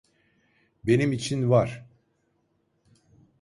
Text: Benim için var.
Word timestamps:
Benim 0.85 1.11
için 1.11 1.49
var. 1.49 1.85